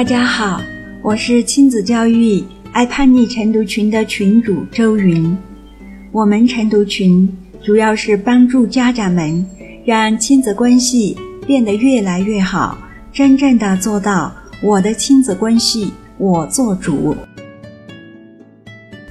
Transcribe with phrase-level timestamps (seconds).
[0.00, 0.62] 大家好，
[1.02, 2.42] 我是亲子教育
[2.72, 5.36] 爱叛逆晨读群的群主周云。
[6.10, 7.30] 我们晨读群
[7.62, 9.44] 主要是帮助家长们
[9.84, 11.14] 让亲子关系
[11.46, 12.78] 变得越来越好，
[13.12, 17.14] 真正的做到我的亲子关系我做主。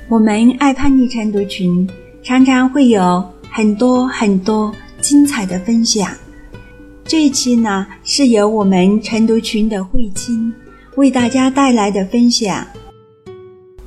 [0.08, 1.88] 我们爱叛逆晨读群
[2.24, 6.12] 常常会有很多很多精彩的分享。
[7.04, 10.52] 这一期呢，是由我们晨读群的慧清
[11.00, 12.68] 为大家带来的分享，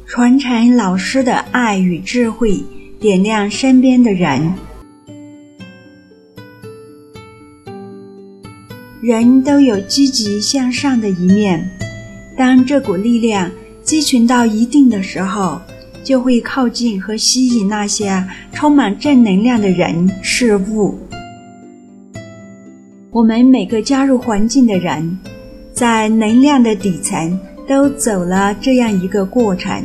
[0.06, 2.58] 传承老师的爱与智慧，
[2.98, 4.54] 点亮身边的人。
[9.02, 11.68] 人都有积极向上的一面，
[12.34, 13.50] 当这股力量
[13.82, 15.60] 积群到一定的时候，
[16.02, 20.98] 就会靠近和吸引那些充满正能量的人事物。
[23.10, 25.18] 我们每个加入环境的人，
[25.72, 29.82] 在能量的底层都走了这样一个过程。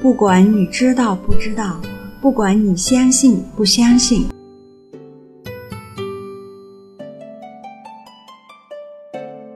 [0.00, 1.80] 不管你知道不知道，
[2.20, 4.26] 不管你相信不相信，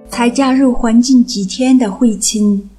[0.08, 2.70] 才加入环境几天的慧清，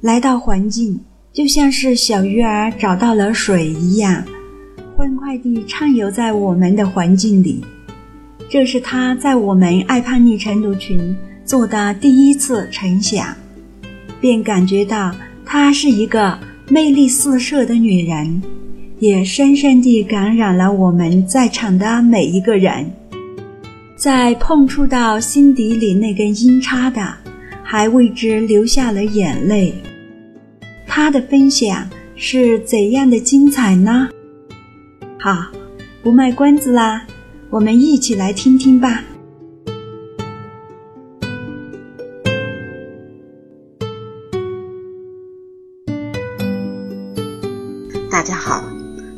[0.00, 1.00] 来到环境
[1.32, 4.24] 就像是小鱼儿找到了水一样，
[4.96, 7.64] 欢快地畅游在我们的环境里。
[8.48, 11.16] 这是她在我们爱叛逆晨读群
[11.46, 13.32] 做的第一次成想，
[14.20, 16.36] 便感觉到她是一个
[16.68, 18.42] 魅力四射的女人，
[18.98, 22.90] 也深深地感染了我们在场的每一个人。
[23.96, 27.14] 在碰触到心底里那根阴叉的，
[27.62, 29.72] 还为之流下了眼泪。
[30.84, 34.08] 她的分享是怎样的精彩呢？
[35.20, 35.46] 好，
[36.02, 37.06] 不卖关子啦。
[37.50, 39.04] 我们一起来听听吧。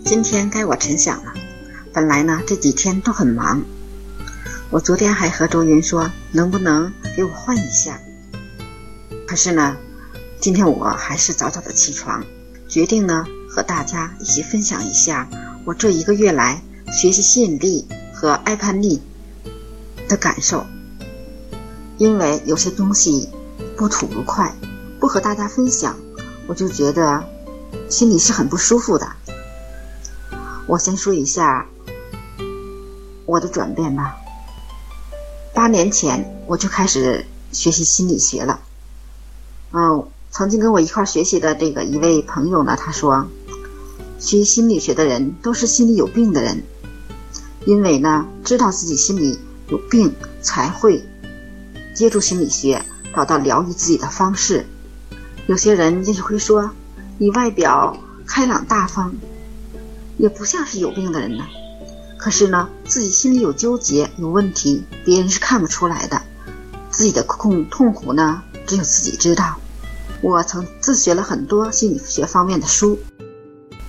[0.09, 1.35] 今天该我晨想了。
[1.93, 3.63] 本来呢这几天都很忙，
[4.71, 8.01] 我昨天还和周云说能不能给我换一下。
[9.27, 9.77] 可是呢，
[10.41, 12.25] 今天我还是早早的起床，
[12.67, 15.29] 决定呢和大家一起分享一下
[15.67, 17.87] 我这一个月来学习吸引力。
[18.15, 19.01] 和爱叛逆
[20.09, 20.67] 的感受，
[21.99, 23.29] 因为有些东西
[23.77, 24.53] 不吐不快，
[24.99, 25.97] 不和大家分享，
[26.49, 27.23] 我就觉得
[27.89, 29.07] 心里是很不舒服的。
[30.69, 31.67] 我先说一下
[33.25, 34.17] 我的转变吧。
[35.55, 38.61] 八年前我就开始学习心理学了。
[39.73, 43.27] 嗯，曾经跟我一块学习的这个一位朋友呢，他说，
[44.19, 46.63] 学心理学的人都是心里有病的人。
[47.65, 51.03] 因为呢，知道自己心里有病，才会
[51.95, 52.85] 接触心理学，
[53.17, 54.67] 找到疗愈自己的方式。
[55.47, 56.71] 有些人也许会说，
[57.17, 57.97] 你外表
[58.27, 59.15] 开朗大方，
[60.19, 61.47] 也不像是有病的人呢。
[62.19, 66.21] 可是呢，自己心里有纠结、有问题，别人是看不出来的。
[66.91, 69.57] 自己的痛痛苦呢，只有自己知道。
[70.21, 72.99] 我曾自学了很多心理学方面的书。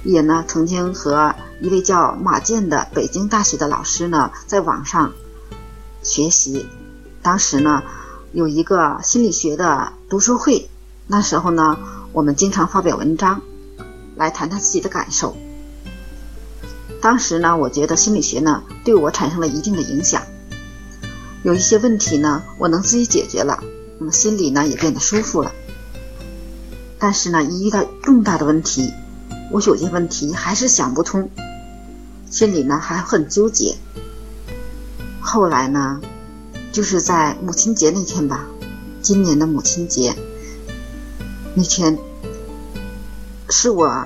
[0.04, 5.12] 也呢，曾经和一位叫马健的北京大学的老师呢，在网上
[6.04, 6.68] 学习。
[7.22, 7.82] 当时呢，
[8.32, 10.70] 有一个心理学的读书会，
[11.08, 11.78] 那时候呢，
[12.14, 13.42] 我们经常发表文章，
[14.16, 15.36] 来谈谈自己的感受。
[17.02, 20.24] 当时呢，我觉得心理学呢，对我产生了一定的影响。
[21.44, 23.64] 有一些问题呢，我能自己解决了，
[23.98, 25.54] 那么心里呢，也变得舒服了。
[26.98, 28.92] 但是呢，一遇到重大的问题，
[29.50, 31.30] 我有些问题还是想不通，
[32.30, 33.78] 心里呢还很纠结。
[35.22, 36.02] 后来呢，
[36.74, 38.46] 就是在母亲节那天吧，
[39.02, 40.14] 今年的母亲节
[41.56, 41.98] 那天，
[43.50, 44.06] 是我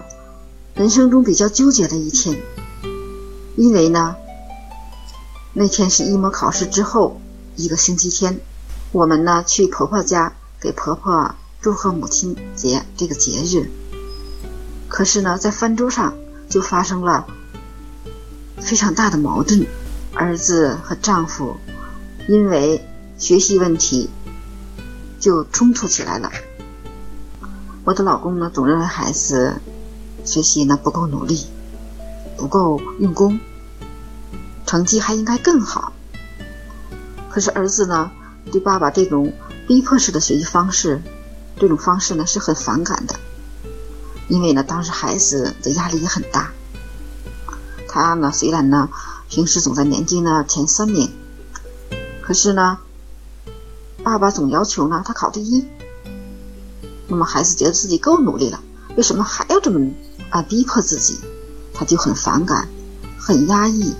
[0.75, 2.37] 人生中比较纠结的一天，
[3.55, 4.15] 因为呢，
[5.53, 7.21] 那天是一模考试之后
[7.55, 8.39] 一个星期天，
[8.91, 13.69] 我们呢去婆婆家给婆婆祝贺母亲节这个节日。
[14.87, 16.15] 可是呢，在饭桌上
[16.49, 17.27] 就发生了
[18.59, 19.65] 非常大的矛盾，
[20.13, 21.55] 儿子和丈夫
[22.27, 22.83] 因为
[23.17, 24.09] 学习问题
[25.19, 26.31] 就冲突起来了。
[27.85, 29.61] 我的老公呢，总认为孩子
[30.23, 31.45] 学习呢不够努力，
[32.37, 33.39] 不够用功，
[34.65, 35.93] 成绩还应该更好。
[37.29, 38.11] 可是儿子呢，
[38.51, 39.33] 对爸爸这种
[39.67, 41.01] 逼迫式的学习方式，
[41.57, 43.15] 这种方式呢是很反感的。
[44.27, 46.51] 因为呢，当时孩子的压力也很大。
[47.87, 48.89] 他呢，虽然呢，
[49.29, 51.11] 平时总在年级呢前三名，
[52.21, 52.79] 可是呢，
[54.03, 55.65] 爸爸总要求呢他考第一。
[57.07, 58.61] 那么孩子觉得自己够努力了，
[58.95, 59.91] 为什么还要这么
[60.29, 61.19] 啊逼迫自己？
[61.73, 62.67] 他就很反感，
[63.17, 63.95] 很压抑。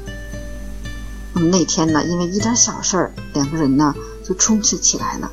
[1.33, 5.31] 那么那天呢，因为一点小事儿，两个人呢就冲突起来了。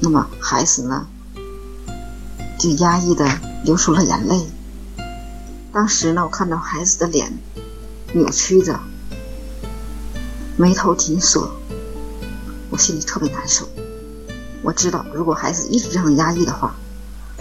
[0.00, 1.06] 那么孩子呢，
[2.58, 3.26] 就压抑的
[3.64, 4.46] 流出了眼泪。
[5.72, 7.32] 当时呢，我看到孩子的脸
[8.12, 8.78] 扭曲着，
[10.56, 11.50] 眉头紧锁，
[12.70, 13.66] 我心里特别难受。
[14.62, 16.74] 我知道，如果孩子一直这样压抑的话，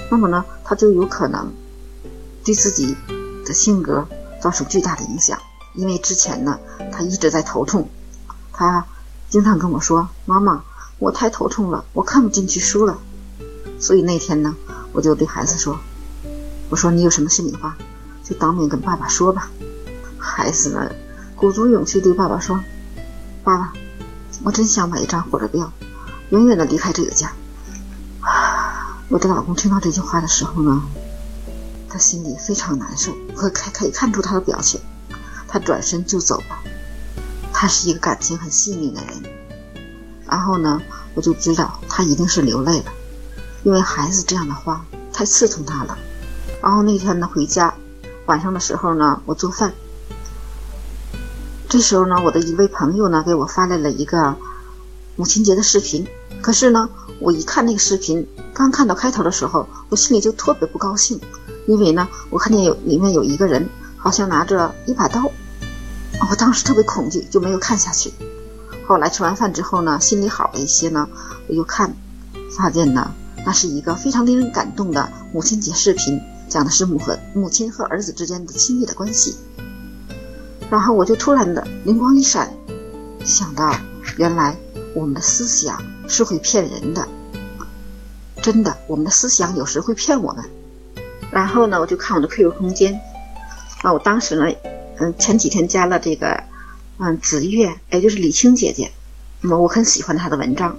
[0.10, 1.52] 那么呢，他就有可能
[2.46, 2.96] 对自己
[3.50, 4.07] 的性格
[4.40, 5.38] 造成巨大的影响。
[5.74, 6.57] 因为之前呢，
[6.92, 7.90] 他一直在头痛，
[8.54, 8.86] 他
[9.30, 10.63] 经常跟我说：“妈妈，
[10.98, 12.98] 我太头痛了，我看不进去书了。”
[13.80, 14.56] 所以那天呢，
[14.94, 15.80] 我就对孩子说
[16.69, 17.75] ：“我说你有什么心里话？”
[18.24, 19.50] 就当面跟爸爸说吧。
[20.18, 20.92] 孩子呢，
[21.36, 22.60] 鼓足勇气对爸爸说
[23.44, 23.74] ：“爸爸，
[24.44, 25.72] 我真想买一张火车票，
[26.30, 27.31] 永远的离开这个家。
[29.10, 30.84] ”我的老公听到这句话的时候呢，
[31.89, 34.80] 他心里非常难受，可可可以看出他的表情。
[35.47, 36.59] 他转身就走了。
[37.51, 39.24] 他是一个感情很细腻的人。
[40.27, 40.80] 然后呢，
[41.15, 42.86] 我就知道他一定是流泪了，
[43.63, 45.97] 因为孩子这样的话太刺痛他了。
[46.62, 47.74] 然后那天呢，回家。
[48.27, 49.74] 晚上的时候呢，我做饭。
[51.68, 54.36] 这时候呢，我的一位朋友呢给我发来了一个
[55.15, 56.07] 母亲节的视频。
[56.41, 56.88] 可是呢，
[57.19, 61.19] 我一看那个视频，刚看到开头的时候，我心里就特别不高兴，
[61.69, 65.31] 因为呢，我看见有里面有一个人好像拿着一把刀，
[66.27, 68.12] 我当时特别恐惧，就没有看下去。
[68.88, 71.07] 后来吃完饭之后呢，心里好了一些呢，
[71.48, 71.94] 我又看，
[72.57, 73.12] 发现呢，
[73.45, 76.19] 那是一个非常令人感动的母亲节视频。
[76.48, 79.36] 讲的是母和母亲和儿子之间的亲密的关系，
[80.72, 82.51] 然后我就突然的灵光一闪，
[83.24, 83.72] 想到
[84.18, 84.57] 原来
[84.95, 87.07] 我们的思想是会骗人的，
[88.42, 90.44] 真的，我们的思想有时会骗我们。
[91.31, 93.00] 然后呢，我就看我的 QQ 空间，
[93.81, 94.52] 啊，我当时呢，
[94.98, 96.44] 嗯，前几天加了这个，
[96.98, 98.92] 嗯，子月，也就是李青姐姐，
[99.42, 100.78] 那么我很喜欢她的文章，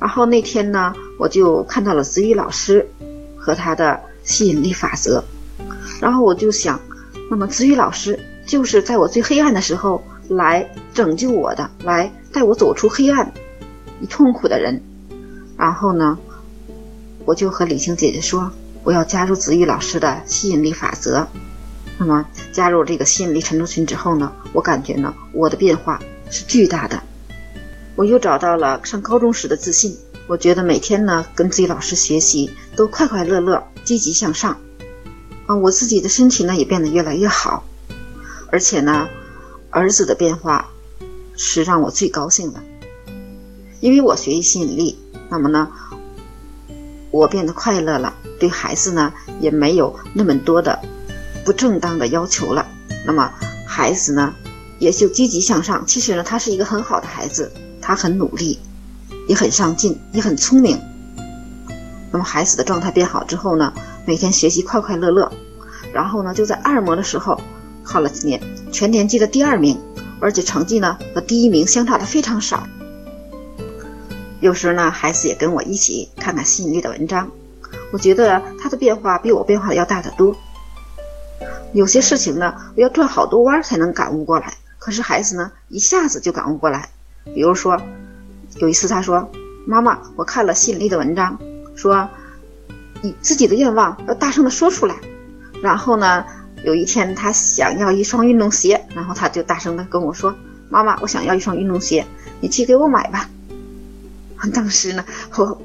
[0.00, 2.88] 然后那天呢，我就看到了子宇老师
[3.36, 4.00] 和他的。
[4.26, 5.22] 吸引力法则，
[6.00, 6.80] 然后我就想，
[7.30, 13.32] 那么子宇老师就是在我最黑暗的时候来拯救我的，来带我走出黑暗
[14.00, 14.82] 与痛苦的人。
[15.56, 16.18] 然后呢，
[17.24, 18.50] 我就和李青姐姐说，
[18.86, 21.26] 我要加入子玉老师的吸引力法则。
[21.98, 26.00] 那么加入这个吸引力晨读群之后呢，我感觉呢，我的变化
[26.30, 27.02] 是巨大的。
[27.96, 29.98] 我又找到了上高中时的自信。
[30.28, 34.56] 我觉得每天呢跟自己老师学习都快快乐乐、积极向上，
[35.46, 37.64] 啊，我自己的身体呢也变得越来越好，
[38.52, 39.08] 而且呢，
[39.70, 40.68] 儿子的变化
[41.36, 42.60] 是让我最高兴的，
[43.80, 44.96] 因为我学习吸引力，
[45.28, 45.70] 那么呢，
[47.10, 50.78] 我变得快乐了，对孩子呢也没有那么多的
[51.44, 52.66] 不正当的要求了，
[53.06, 53.32] 那么
[53.66, 54.34] 孩子呢
[54.78, 55.84] 也就积极向上。
[55.86, 57.50] 其实呢，他是一个很好的孩子，
[57.80, 58.58] 他很努力。
[59.28, 60.80] 也很上进，也很聪明。
[62.12, 63.72] 那么孩子的状态变好之后呢，
[64.04, 65.32] 每天学习快快乐乐，
[65.92, 67.40] 然后呢就在二模的时候
[67.82, 68.40] 考了年
[68.70, 69.76] 全年级的第二名，
[70.20, 72.68] 而且成绩呢和第一名相差的非常少。
[74.40, 77.30] 有时呢，孩子也跟我一起看看吸引力的文章，
[77.92, 80.36] 我觉得他的变化比我变化的要大得多。
[81.72, 86.88] 有些事情呢，我要转好多弯才能感悟过来，可是孩子呢一下子就感悟过来。
[87.34, 87.80] 比如说。
[88.58, 89.30] 有一次，他说
[89.66, 91.38] ：“妈妈，我看了吸引力的文章，
[91.74, 92.08] 说
[93.02, 94.94] 你自己的愿望要大声的说出来。
[95.60, 96.24] 然后呢，
[96.64, 100.34] 有一天他想要一双运动鞋，然后他就大声的跟我说
[100.70, 102.06] ：‘妈妈，我想要一双运动鞋，
[102.40, 103.28] 你去给我买吧。’
[104.52, 105.04] 当时呢，
[105.36, 105.60] 我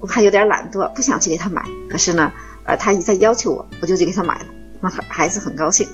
[0.00, 1.64] 我还有点懒惰，不想去给他买。
[1.90, 2.32] 可是呢，
[2.64, 4.46] 呃，他一再要求我，我就去给他买了。
[4.80, 5.88] 那孩子很高兴。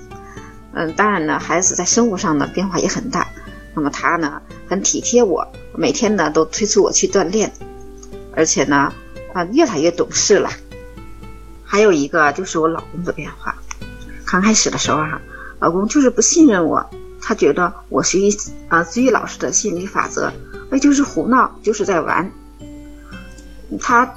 [0.73, 3.26] 嗯，当然呢，孩子在生活上呢变化也很大。
[3.75, 7.52] 那么他呢很体贴我。”每天呢都催促我去锻炼，
[8.35, 8.92] 而且呢
[9.33, 10.50] 啊越来越懂事了。
[11.62, 13.54] 还有一个就是我老公的变化。
[14.25, 15.21] 刚开始的时候啊，
[15.61, 16.85] 老公就是不信任我，
[17.21, 20.33] 他觉得我学习啊子玉老师的心理法则，
[20.70, 22.30] 那就是胡闹，就是在玩。
[23.80, 24.14] 他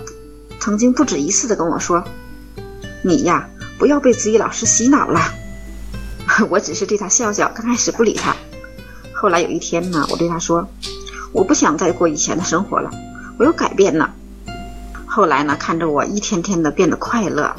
[0.60, 2.04] 曾经不止一次的跟我说
[3.04, 5.22] ：“你呀，不要被子玉老师洗脑了。
[6.50, 8.36] ”我只是对他笑笑，刚开始不理他。
[9.14, 10.68] 后来有一天呢，我对他说。
[11.34, 12.92] 我不想再过以前的生活了，
[13.40, 14.14] 我要改变了。
[15.06, 17.56] 后来呢，看着我一天天的变得快乐，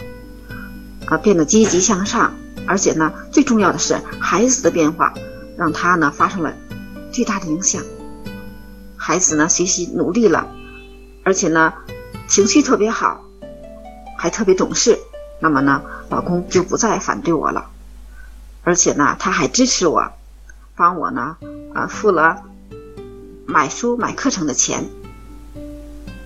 [1.07, 2.35] 啊，变得积极向上，
[2.67, 5.15] 而且呢，最重要的是孩子的变化，
[5.57, 6.53] 让他呢发生了
[7.11, 7.83] 巨大的影响。
[9.05, 10.47] 孩子呢学习努力了，
[11.25, 11.75] 而且呢，
[12.29, 13.21] 情绪特别好，
[14.17, 14.97] 还特别懂事，
[15.41, 17.67] 那么呢，老公就不再反对我了，
[18.63, 20.13] 而且呢，他还支持我，
[20.77, 21.37] 帮我呢，
[21.75, 22.45] 啊，付了
[23.45, 24.89] 买书买课程的钱。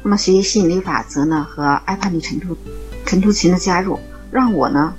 [0.03, 2.59] 那么学习吸引力法则呢，和爱叛逆陈出
[3.07, 3.99] 陈出群的加入，
[4.31, 4.93] 让我呢，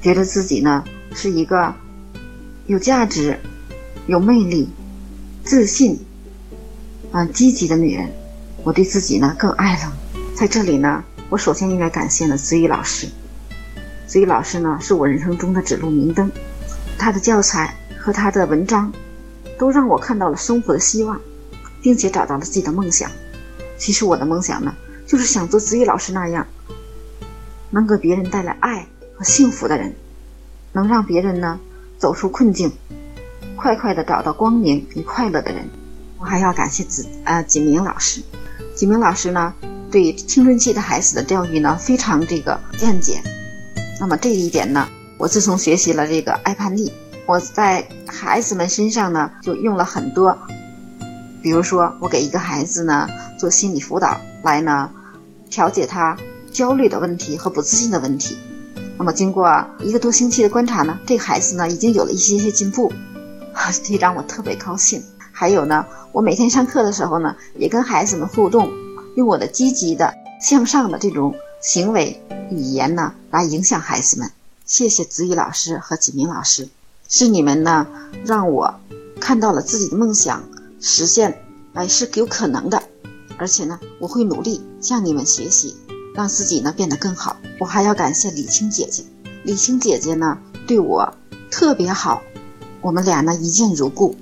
[0.00, 0.82] 觉得自己呢
[1.14, 1.72] 是一个
[2.66, 3.38] 有价值、
[4.08, 4.68] 有魅力、
[5.44, 6.04] 自信、
[7.12, 8.10] 啊积极的女人。
[8.64, 9.92] 我对自己呢更爱了。
[10.34, 13.08] 在这里呢，我首先应该感谢呢子怡老师。
[14.06, 16.30] 子怡老师呢是我人生中的指路明灯，
[16.98, 18.92] 他的教材和他的文章，
[19.58, 21.20] 都让我看到了生活的希望，
[21.80, 23.10] 并且找到了自己的梦想。
[23.78, 24.74] 其实我的梦想呢，
[25.06, 26.46] 就是想做子怡老师那样，
[27.70, 29.92] 能给别人带来爱和幸福的人，
[30.72, 31.58] 能让别人呢
[31.98, 32.70] 走出困境，
[33.56, 35.68] 快快的找到光明与快乐的人。
[36.22, 38.22] 我还要感谢子呃景明老师，
[38.76, 39.52] 景明老师呢
[39.90, 43.20] 对青春期的孩子的教育呢非常这个见解。
[44.00, 44.88] 那么这一点呢，
[45.18, 46.92] 我自从学习了这个爱叛逆，
[47.26, 50.38] 我在孩子们身上呢就用了很多，
[51.42, 53.08] 比如说我给一个孩子呢。
[53.38, 54.88] 做心理辅导来呢，
[55.50, 56.16] 调节他
[56.52, 58.38] 焦虑的问题和不自信的问题。
[58.96, 62.92] 那么经过一个多星期的观察呢，这个孩子呢已经有了一些些进步，
[63.82, 65.02] 这让我特别高兴。
[65.42, 68.70] 还有呢，我每天上课的时候呢，也跟孩子们互动，
[69.16, 74.30] 用我的积极的向上的这种行为语言呢来影响孩子们。
[74.66, 76.68] 谢谢子宇老师和锦明老师，
[77.08, 77.88] 是你们呢
[78.24, 78.72] 让我
[79.18, 80.44] 看到了自己的梦想
[80.80, 82.80] 实现，哎是有可能的。
[83.36, 85.76] 而且呢，我会努力向你们学习，
[86.14, 87.36] 让自己呢变得更好。
[87.58, 89.02] 我还要感谢李青姐姐，
[89.42, 91.12] 李青姐姐呢对我
[91.50, 92.22] 特别好，
[92.80, 94.14] 我们俩呢一见如故。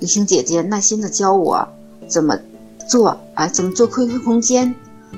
[0.00, 1.68] 李青姐姐耐心的教我
[2.08, 2.38] 怎么
[2.88, 4.74] 做，啊，怎么做 QQ 空间，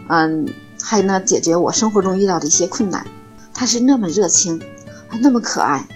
[0.09, 0.47] 嗯，
[0.81, 3.07] 还呢解决我生活中遇到的一些困难。
[3.53, 4.61] 她是那么热情，
[5.09, 5.87] 还那么可爱，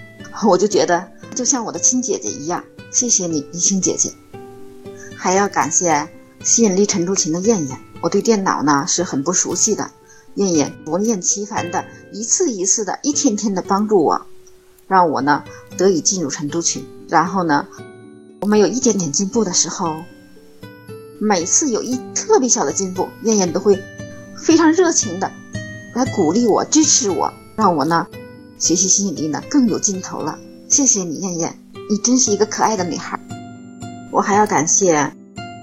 [0.46, 2.64] 我就觉得就像我的亲姐姐一样。
[2.90, 4.12] 谢谢你，李青姐姐。
[5.16, 6.08] 还要感谢。
[6.44, 9.88] 吸引力陈竹琴的燕燕，我对电脑呢是很不熟悉的。
[10.34, 14.26] 燕燕不厌其烦的一次一次的一天天的帮助我，
[14.88, 15.44] 让我呢
[15.78, 16.84] 得以进入陈竹群。
[17.08, 17.68] 然后呢，
[18.42, 20.02] 我们有一点点进步的时候，
[21.20, 23.80] 每次有一特别小的进步，燕燕都会
[24.36, 25.30] 非常热情的
[25.94, 28.04] 来鼓励我、支持我，让我呢
[28.58, 30.36] 学习吸引力呢更有劲头了。
[30.68, 31.56] 谢谢你，燕燕，
[31.88, 33.16] 你真是一个可爱的女孩。
[34.10, 35.12] 我还要感谢。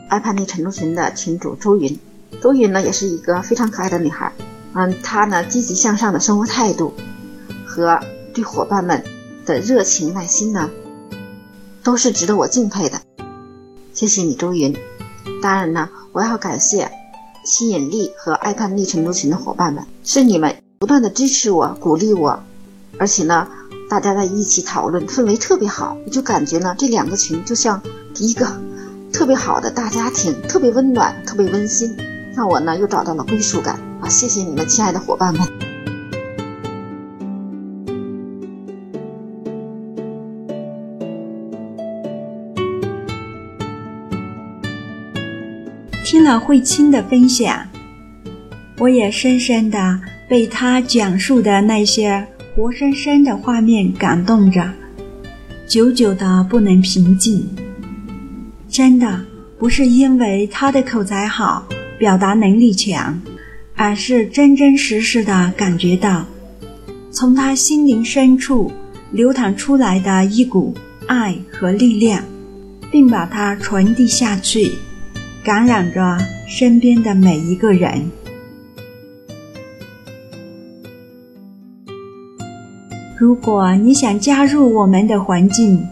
[0.07, 1.99] 爱叛逆陈竹群的群主周云，
[2.41, 4.31] 周云呢也是一个非常可爱的女孩，
[4.73, 6.93] 嗯，她呢积极向上的生活态度
[7.67, 7.99] 和
[8.33, 9.03] 对伙伴们
[9.45, 10.69] 的热情耐心呢，
[11.83, 13.01] 都是值得我敬佩的。
[13.93, 14.75] 谢谢你，周云。
[15.41, 16.91] 当然呢，我要感谢
[17.45, 22.41] 吸引力和爱叛逆陈竹群的伙伴们，是你们不断的支持我、鼓励我，
[22.97, 23.47] 而且呢，
[23.89, 27.81] 大家在一起讨论，氛围特别好，我就感觉呢，这两个群就像
[28.17, 28.47] 一个。
[29.11, 31.97] 特别好的大家庭，特别温暖，特别温馨，
[32.35, 34.07] 让我呢又找到了归属感啊！
[34.07, 35.68] 谢谢你们，亲爱的伙伴们。
[46.29, 47.67] 了慧清的分享，
[48.77, 54.71] 我也深深的被他讲述的那些活生生的画面感动着，
[55.67, 57.43] 久久的不能平静。
[58.67, 59.19] 真的
[59.57, 61.67] 不是因为他的口才好、
[61.97, 63.19] 表达能力强，
[63.75, 66.27] 而是真真实实的感觉到，
[67.09, 68.71] 从他心灵深处
[69.11, 70.75] 流淌出来的一股
[71.07, 72.23] 爱和力量，
[72.91, 74.73] 并把它传递下去，
[75.49, 76.15] 感染着
[76.47, 78.07] 身边的每一个人。
[83.17, 85.83] 如果你想加入我们的环境，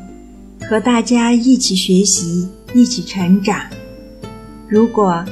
[0.69, 2.47] 和大家一起学习。
[2.75, 3.59] 一起成长。
[4.67, 5.25] 如果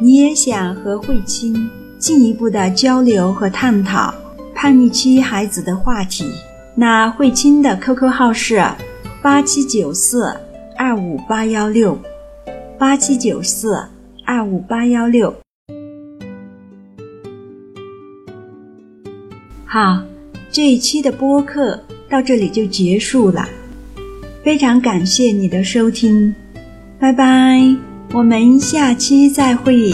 [0.00, 4.12] 你也想和慧清进一步的交流和探讨
[4.54, 6.24] 叛逆期孩子的话题，
[6.74, 8.60] 那慧清的 QQ 号是
[9.22, 10.34] 八七九四
[10.76, 11.96] 二五八幺六
[12.78, 13.88] 八七九四
[14.24, 15.34] 二五八幺六。
[19.64, 20.00] 好，
[20.48, 23.48] 这一期的播客到这里就结束了，
[24.44, 26.32] 非常感谢你的收听。
[27.00, 27.76] 拜拜，
[28.12, 29.92] 我们下期再会。